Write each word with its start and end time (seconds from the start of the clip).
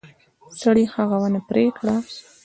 سړي 0.61 0.85
هغه 0.93 1.17
ونه 1.21 1.41
پرې 1.49 1.65
کړه. 1.77 1.95